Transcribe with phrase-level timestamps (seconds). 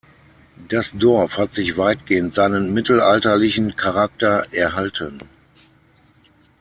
[0.67, 5.19] Das Dorf hat sich weitgehend seinen mittelalterlichen Charakter erhalten.